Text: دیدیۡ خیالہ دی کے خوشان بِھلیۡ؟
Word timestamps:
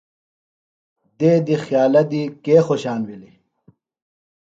دیدیۡ 1.17 1.59
خیالہ 1.65 2.03
دی 2.09 2.21
کے 2.43 2.55
خوشان 2.67 2.99
بِھلیۡ؟ 3.07 3.35